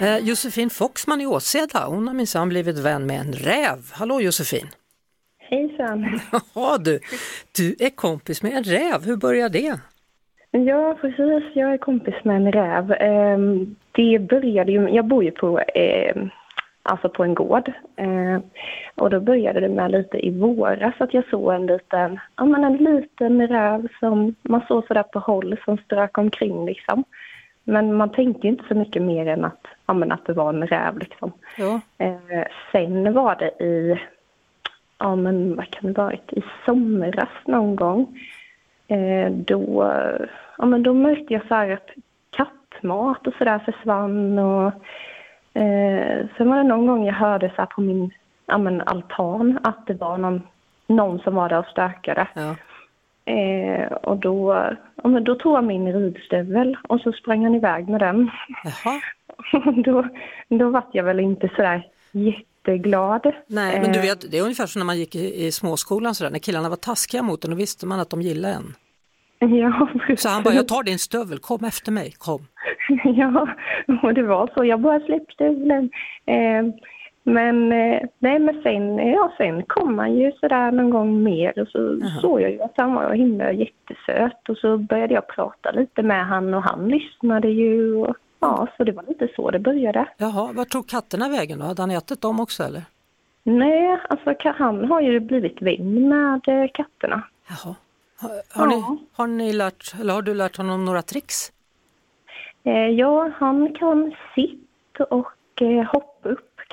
Eh, 0.00 0.18
Josefin 0.18 0.70
Foxman 0.70 1.20
i 1.20 1.26
Åseda, 1.26 1.86
hon 1.86 2.06
har 2.08 2.14
minsann 2.14 2.48
blivit 2.48 2.78
vän 2.78 3.06
med 3.06 3.20
en 3.20 3.32
räv. 3.32 3.78
Hallå 3.92 4.20
Josefin! 4.20 4.66
Hejsan! 5.38 6.20
Ja 6.54 6.78
du, 6.78 7.00
du 7.58 7.76
är 7.86 7.90
kompis 7.90 8.42
med 8.42 8.52
en 8.52 8.64
räv, 8.64 9.04
hur 9.04 9.16
började 9.16 9.58
det? 9.58 9.80
Ja, 10.50 10.98
precis. 11.00 11.44
Jag 11.54 11.72
är 11.72 11.78
kompis 11.78 12.14
med 12.24 12.36
en 12.36 12.52
räv. 12.52 12.92
Ehm, 12.92 13.76
Det 13.92 14.18
började 14.18 14.72
ju, 14.72 14.88
jag 14.88 15.04
bor 15.04 15.24
ju 15.24 15.30
på, 15.30 15.58
ehm, 15.74 16.30
alltså 16.82 17.08
på 17.08 17.24
en 17.24 17.34
gård. 17.34 17.72
Ehm, 17.96 18.42
Och 18.94 19.10
då 19.10 19.20
började 19.20 19.60
det 19.60 19.68
med 19.68 19.90
lite 19.90 20.26
i 20.26 20.30
våras 20.30 20.94
att 20.98 21.14
jag 21.14 21.24
såg 21.30 21.54
en 21.54 21.66
liten, 21.66 22.20
ja 22.36 22.44
men 22.44 22.64
en 22.64 22.76
liten 22.76 23.46
räv 23.48 23.88
som 24.00 24.34
man 24.42 24.62
såg 24.68 24.86
sådär 24.86 25.02
på 25.02 25.18
håll 25.18 25.56
som 25.64 25.78
strök 25.78 26.18
omkring 26.18 26.64
liksom. 26.66 27.04
Men 27.68 27.94
man 27.94 28.10
tänkte 28.10 28.48
inte 28.48 28.64
så 28.68 28.74
mycket 28.74 29.02
mer 29.02 29.26
än 29.26 29.44
att, 29.44 29.66
ja 29.86 29.94
men 29.94 30.12
att 30.12 30.24
det 30.26 30.32
var 30.32 30.48
en 30.48 30.66
räv 30.66 30.98
liksom. 30.98 31.32
Ja. 31.58 31.80
Eh, 31.98 32.44
sen 32.72 33.12
var 33.12 33.36
det 33.36 33.64
i, 33.64 34.00
ja 34.98 35.16
men 35.16 35.56
vad 35.56 35.70
kan 35.70 35.92
det 35.92 36.00
varit, 36.00 36.32
i 36.32 36.42
somras 36.66 37.28
någon 37.44 37.76
gång. 37.76 38.18
Eh, 38.88 39.30
då, 39.30 39.92
ja 40.58 40.66
men 40.66 40.82
då 40.82 40.94
märkte 40.94 41.34
jag 41.34 41.46
så 41.48 41.54
här 41.54 41.70
att 41.70 41.90
kattmat 42.30 43.26
och 43.26 43.34
sådär 43.34 43.58
försvann 43.58 44.38
och 44.38 44.72
eh, 45.60 46.26
sen 46.36 46.48
var 46.48 46.56
det 46.56 46.62
någon 46.62 46.86
gång 46.86 47.06
jag 47.06 47.14
hörde 47.14 47.52
så 47.56 47.66
på 47.66 47.80
min, 47.80 48.10
ja 48.46 48.58
men 48.58 48.80
altan 48.80 49.58
att 49.62 49.86
det 49.86 49.94
var 49.94 50.18
någon, 50.18 50.42
någon 50.86 51.18
som 51.18 51.34
var 51.34 51.48
där 51.48 51.58
och 51.58 51.66
stökade. 51.66 52.26
Ja. 52.34 52.54
Eh, 53.28 53.92
och 53.92 54.16
då, 54.16 54.54
ja 55.02 55.08
men 55.08 55.24
då 55.24 55.34
tog 55.34 55.56
jag 55.56 55.64
min 55.64 55.92
ridstövel 55.92 56.76
och 56.88 57.00
så 57.00 57.12
sprang 57.12 57.44
han 57.44 57.54
iväg 57.54 57.88
med 57.88 58.00
den. 58.00 58.30
Jaha. 58.64 59.00
då, 59.84 60.04
då 60.48 60.70
var 60.70 60.82
jag 60.92 61.04
väl 61.04 61.20
inte 61.20 61.48
sådär 61.56 61.86
jätteglad. 62.12 63.32
Nej, 63.46 63.80
men 63.80 63.92
du 63.92 63.98
Eh, 63.98 64.02
vet, 64.04 64.30
det 64.30 64.38
är 64.38 64.42
ungefär 64.42 64.66
som 64.66 64.80
när 64.80 64.86
man 64.86 64.98
gick 64.98 65.14
i, 65.14 65.46
i 65.46 65.52
småskolan 65.52 66.14
sådär, 66.14 66.30
när 66.30 66.38
killarna 66.38 66.68
var 66.68 66.76
taskiga 66.76 67.22
mot 67.22 67.44
en, 67.44 67.50
då 67.50 67.56
visste 67.56 67.86
man 67.86 68.00
att 68.00 68.10
de 68.10 68.22
gillade 68.22 68.54
en. 68.54 68.74
Ja, 69.40 69.88
Så 70.16 70.28
han 70.28 70.42
bara, 70.42 70.54
jag 70.54 70.68
tar 70.68 70.82
din 70.82 70.98
stövel, 70.98 71.38
kom 71.38 71.64
efter 71.64 71.92
mig, 71.92 72.12
kom. 72.18 72.46
ja, 73.04 73.48
och 74.02 74.14
det 74.14 74.22
var 74.22 74.50
så. 74.54 74.64
Jag 74.64 74.80
bara 74.80 75.00
släppte 75.00 75.34
stövlen. 75.34 75.90
Eh, 76.26 76.62
men, 77.28 77.72
eh, 77.72 78.00
nej, 78.18 78.38
men 78.38 78.62
sen, 78.62 78.98
ja, 79.08 79.32
sen 79.36 79.62
kom 79.62 79.98
han 79.98 80.14
ju 80.14 80.32
sådär 80.32 80.70
någon 80.72 80.90
gång 80.90 81.22
mer 81.22 81.58
och 81.62 81.68
så 81.68 81.78
Jaha. 82.00 82.20
såg 82.20 82.40
jag 82.40 82.50
ju 82.50 82.62
att 82.62 82.72
han 82.76 82.94
var 82.94 83.12
himla 83.14 83.52
jättesöt 83.52 84.48
och 84.48 84.56
så 84.56 84.76
började 84.78 85.14
jag 85.14 85.26
prata 85.28 85.70
lite 85.70 86.02
med 86.02 86.26
han 86.26 86.54
och 86.54 86.62
han 86.62 86.88
lyssnade 86.88 87.48
ju. 87.48 87.94
Och, 87.96 88.16
ja, 88.40 88.66
så 88.76 88.84
det 88.84 88.92
var 88.92 89.04
lite 89.08 89.28
så 89.36 89.50
det 89.50 89.58
började. 89.58 90.06
Jaha, 90.18 90.52
vart 90.52 90.68
tog 90.68 90.88
katterna 90.88 91.28
vägen 91.28 91.58
då? 91.58 91.64
Hade 91.64 91.82
han 91.82 91.90
ätit 91.90 92.20
dem 92.20 92.40
också 92.40 92.62
eller? 92.62 92.82
Nej, 93.42 93.98
alltså 94.08 94.34
han 94.58 94.84
har 94.84 95.00
ju 95.00 95.20
blivit 95.20 95.62
vän 95.62 96.08
med 96.08 96.40
eh, 96.48 96.70
katterna. 96.74 97.22
Jaha. 97.48 97.74
Har, 98.20 98.28
har, 98.30 98.72
Ja. 98.72 98.76
ni, 98.90 98.98
har 99.12 99.26
ni 99.26 99.52
lärt, 99.52 99.94
eller 100.00 100.14
har 100.14 100.22
du 100.22 100.34
lärt 100.34 100.56
honom 100.56 100.84
några 100.84 101.02
tricks? 101.02 101.52
Eh, 102.64 102.72
ja, 102.88 103.30
han 103.36 103.74
kan 103.74 104.12
sitt 104.34 105.00
och 105.10 105.62
eh, 105.62 105.84
hoppa 105.92 106.07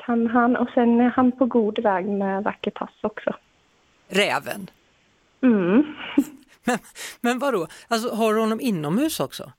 kan 0.06 0.26
han 0.26 0.56
och 0.56 0.68
sen 0.74 1.00
är 1.00 1.10
han 1.10 1.32
på 1.32 1.46
god 1.46 1.78
väg 1.78 2.06
med 2.06 2.44
vacker 2.44 2.70
tass 2.70 2.94
också. 3.00 3.34
Räven? 4.08 4.70
Mm. 5.42 5.84
Men, 6.64 6.78
men 7.20 7.38
vadå, 7.38 7.66
alltså, 7.88 8.14
har 8.14 8.34
du 8.34 8.40
honom 8.40 8.60
inomhus 8.60 9.20
också? 9.20 9.52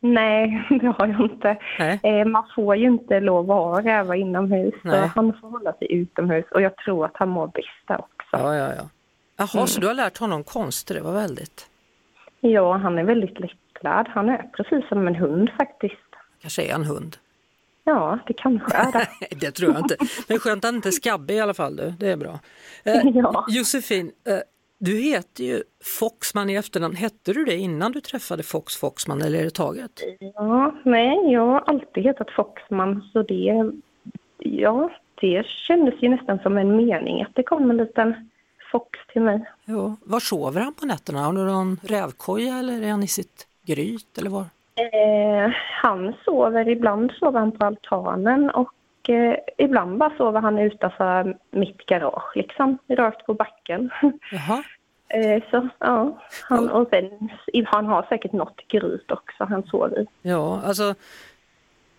Nej, 0.00 0.66
det 0.80 0.86
har 0.86 1.06
jag 1.06 1.20
inte. 1.20 1.58
Eh, 2.02 2.24
man 2.24 2.44
får 2.54 2.76
ju 2.76 2.86
inte 2.86 3.20
lov 3.20 3.50
att 3.50 3.56
ha 3.56 3.82
rävar 3.82 4.14
inomhus 4.14 4.74
han 5.14 5.32
får 5.40 5.48
hålla 5.48 5.72
sig 5.72 5.92
utomhus 5.92 6.44
och 6.50 6.62
jag 6.62 6.76
tror 6.76 7.04
att 7.04 7.12
han 7.14 7.28
mår 7.28 7.46
bäst 7.46 7.88
där 7.88 8.00
också. 8.00 8.28
Ja, 8.30 8.54
ja, 8.54 8.74
ja. 8.74 8.88
Jaha, 9.36 9.66
så 9.66 9.80
du 9.80 9.86
har 9.86 9.94
lärt 9.94 10.18
honom 10.18 10.44
konster, 10.44 10.94
det 10.94 11.00
var 11.00 11.12
väldigt. 11.12 11.70
Ja, 12.40 12.76
han 12.76 12.98
är 12.98 13.04
väldigt 13.04 13.40
lättlärd. 13.40 14.08
Han 14.08 14.28
är 14.28 14.42
precis 14.56 14.88
som 14.88 15.06
en 15.06 15.14
hund 15.14 15.50
faktiskt. 15.56 16.10
Kanske 16.42 16.62
är 16.62 16.74
en 16.74 16.84
hund. 16.84 17.16
Ja, 17.88 18.18
det 18.26 18.32
kanske 18.32 18.76
är 18.76 18.92
det. 18.92 19.08
Det 19.40 19.50
tror 19.50 19.72
jag 19.72 19.80
inte. 19.80 19.96
Men 20.28 20.38
skönt 20.38 20.64
att 20.64 20.74
inte 20.74 20.88
är 20.88 20.90
skabbig 20.90 21.34
i 21.34 21.40
alla 21.40 21.54
fall, 21.54 21.76
du. 21.76 21.90
det 21.98 22.08
är 22.12 22.16
bra. 22.16 22.38
Eh, 22.84 23.06
Ja. 23.14 23.46
Josefin, 23.48 24.12
eh, 24.28 24.38
du 24.78 24.96
heter 25.00 25.44
ju 25.44 25.62
Foxman 25.84 26.50
i 26.50 26.54
efternamn. 26.54 26.94
Hette 26.96 27.32
du 27.32 27.44
det 27.44 27.56
innan 27.56 27.92
du 27.92 28.00
träffade 28.00 28.42
Fox 28.42 28.76
Foxman 28.76 29.22
eller 29.22 29.38
är 29.38 29.44
det 29.44 29.50
taget? 29.54 29.90
Ja, 30.34 30.74
nej, 30.84 31.32
jag 31.32 31.46
har 31.46 31.60
alltid 31.60 32.04
hetat 32.04 32.30
Foxman 32.30 33.08
så 33.12 33.22
det, 33.22 33.72
ja, 34.38 34.90
det 35.20 35.46
kändes 35.46 35.94
ju 36.02 36.08
nästan 36.08 36.38
som 36.38 36.58
en 36.58 36.76
mening 36.76 37.22
att 37.22 37.34
det 37.34 37.42
kom 37.42 37.70
en 37.70 37.76
liten 37.76 38.30
Fox 38.72 38.98
till 39.12 39.22
mig. 39.22 39.44
Ja. 39.64 39.96
Var 40.04 40.20
sover 40.20 40.60
han 40.60 40.74
på 40.74 40.86
nätterna? 40.86 41.20
Har 41.24 41.32
du 41.32 41.44
någon 41.44 41.80
rävkoja 41.82 42.58
eller 42.58 42.82
är 42.82 42.90
han 42.90 43.02
i 43.02 43.08
sitt 43.08 43.46
gryt 43.66 44.18
eller 44.18 44.30
var? 44.30 44.44
Eh, 44.76 45.50
han 45.82 46.14
sover, 46.24 46.68
ibland 46.68 47.12
sover 47.12 47.38
han 47.40 47.52
på 47.52 47.66
altanen 47.66 48.50
och 48.50 49.10
eh, 49.10 49.36
ibland 49.58 49.98
bara 49.98 50.16
sover 50.16 50.40
han 50.40 50.58
utanför 50.58 51.36
mitt 51.50 51.86
garage 51.86 52.36
liksom, 52.36 52.78
rakt 52.88 53.26
på 53.26 53.34
backen. 53.34 53.90
Jaha, 54.30 54.62
eh, 55.08 55.42
så 55.50 55.68
ja, 55.78 56.18
han, 56.48 56.70
och 56.70 56.88
sen, 56.90 57.30
han 57.66 57.86
har 57.86 58.06
säkert 58.08 58.32
något 58.32 58.68
gryt 58.68 59.10
också 59.10 59.44
han 59.44 59.62
sover 59.62 59.98
i. 60.00 60.06
ja 60.22 60.60
alltså 60.64 60.94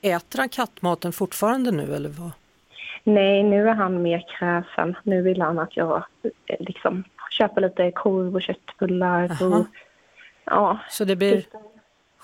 äter 0.02 0.40
han 0.40 0.50
kattmaten 0.50 1.12
fortfarande 1.12 1.72
nu 1.72 1.96
eller 1.96 2.10
vad? 2.10 2.32
Nej, 3.04 3.44
nu 3.44 3.70
är 3.70 3.74
han 3.74 4.02
mer 4.02 4.26
kräsen. 4.40 4.96
Nu 5.04 5.22
vill 5.22 5.42
han 5.42 5.60
att 5.60 5.78
jag 5.78 6.04
eh, 6.24 6.56
liksom 6.60 7.04
köper 7.32 7.62
lite 7.62 7.92
korv 7.92 8.36
och 8.36 8.42
köttbullar. 8.42 9.24
Och, 9.44 9.66
ja, 10.46 10.80
Så 10.90 11.06
det 11.06 11.16
blir 11.16 11.44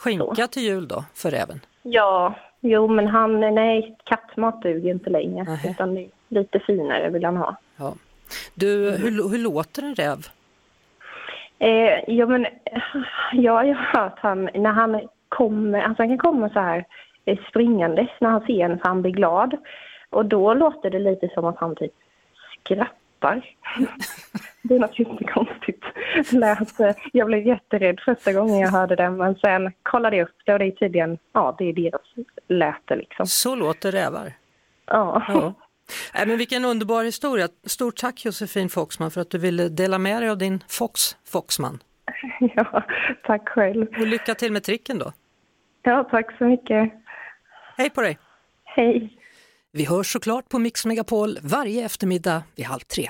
skinka 0.03 0.47
till 0.47 0.63
jul 0.63 0.87
då 0.87 1.05
för 1.13 1.31
räven? 1.31 1.59
ja, 1.83 2.35
jo 2.59 2.87
men 2.87 3.07
han, 3.07 3.39
nej, 3.39 3.97
kattmat 4.03 4.61
duger 4.61 4.91
inte 4.91 5.09
längre. 5.09 5.43
Nähä. 5.43 5.71
Utan 5.71 6.09
lite 6.29 6.59
finare 6.59 7.09
vill 7.09 7.25
han 7.25 7.37
ha. 7.37 7.55
Ja. 7.77 7.93
Du, 8.53 8.91
hur, 8.91 9.29
hur 9.29 9.37
låter 9.37 9.83
en 9.83 9.95
räv? 9.95 10.17
Eh, 11.59 12.15
ja, 12.15 12.25
men 12.25 12.45
ja, 13.33 13.63
jag 13.63 13.75
har 13.75 14.01
hört 14.01 14.19
han, 14.19 14.49
när 14.53 14.71
han 14.71 15.01
kommer, 15.29 15.81
alltså 15.81 16.01
han 16.01 16.09
kan 16.09 16.31
komma 16.31 16.49
så 16.49 16.59
här 16.59 16.85
eh, 17.25 17.37
springandes 17.49 18.09
när 18.19 18.29
han 18.29 18.45
ser 18.45 18.65
en 18.65 18.79
för 18.79 18.87
han 18.87 19.01
blir 19.01 19.11
glad. 19.11 19.57
Och 20.09 20.25
då 20.25 20.53
låter 20.53 20.89
det 20.89 20.99
lite 20.99 21.29
som 21.33 21.45
att 21.45 21.57
han 21.57 21.75
typ 21.75 21.93
skrattar. 22.59 23.55
Det 24.63 24.75
är 24.75 24.79
något 24.79 24.99
jättekonstigt. 24.99 25.83
Lät, 26.31 26.79
eh, 26.79 26.95
jag 27.13 27.27
blev 27.27 27.47
jätterädd 27.47 27.99
första 28.05 28.33
gången 28.33 28.59
jag 28.59 28.69
hörde 28.69 28.95
det 28.95 29.09
men 29.09 29.35
sen 29.35 29.71
kollade 29.83 30.15
jag 30.15 30.23
upp 30.23 30.35
det 30.45 30.53
och 30.53 30.59
det 30.59 30.65
är 30.65 30.71
tydligen, 30.71 31.17
ja 31.33 31.55
det 31.57 31.69
är 31.69 31.73
deras 31.73 32.01
läte 32.47 32.95
liksom. 32.95 33.25
Så 33.25 33.55
låter 33.55 33.91
rävar. 33.91 34.33
Ja. 34.85 35.25
Ja. 35.27 35.53
Nej, 36.13 36.27
men 36.27 36.37
vilken 36.37 36.65
underbar 36.65 37.03
historia. 37.03 37.47
Stort 37.63 37.95
tack 37.95 38.25
Josefin 38.25 38.69
Foxman 38.69 39.11
för 39.11 39.21
att 39.21 39.29
du 39.29 39.37
ville 39.37 39.69
dela 39.69 39.97
med 39.97 40.21
dig 40.21 40.29
av 40.29 40.37
din 40.37 40.63
Fox 40.67 41.17
Foxman. 41.25 41.79
ja, 42.55 42.83
tack 43.23 43.49
själv. 43.49 43.87
Och 43.99 44.07
lycka 44.07 44.35
till 44.35 44.51
med 44.51 44.63
tricken 44.63 44.99
då. 44.99 45.13
Ja, 45.81 46.07
tack 46.11 46.37
så 46.37 46.43
mycket. 46.43 46.93
Hej 47.77 47.89
på 47.89 48.01
dig! 48.01 48.17
Hej. 48.63 49.17
Vi 49.71 49.85
hörs 49.85 50.13
såklart 50.13 50.49
på 50.49 50.59
Mix 50.59 50.85
Megapol 50.85 51.37
varje 51.43 51.85
eftermiddag 51.85 52.43
vid 52.55 52.65
halv 52.65 52.79
tre. 52.79 53.09